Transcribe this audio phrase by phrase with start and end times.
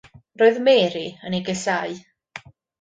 [0.41, 1.97] Roedd Mary yn ei gasáu.